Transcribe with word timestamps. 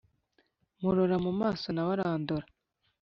Murora 0.81 1.17
mu 1.25 1.31
maso 1.41 1.65
nawe 1.73 1.91
arandora, 1.95 2.45